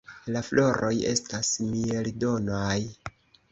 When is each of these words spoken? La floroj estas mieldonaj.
La 0.35 0.39
floroj 0.45 0.91
estas 1.09 1.53
mieldonaj. 1.75 2.75